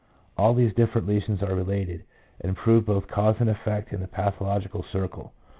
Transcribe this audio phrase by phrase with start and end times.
[0.35, 2.05] All these different lesions are related,
[2.39, 5.31] and prove both cause and effect in the pathological circle.